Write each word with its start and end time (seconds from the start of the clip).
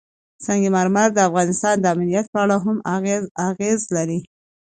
سنگ 0.45 0.63
مرمر 0.75 1.07
د 1.13 1.19
افغانستان 1.29 1.75
د 1.79 1.85
امنیت 1.93 2.25
په 2.33 2.37
اړه 2.43 2.57
هم 2.65 2.77
اغېز 3.49 3.81
لري. 3.95 4.19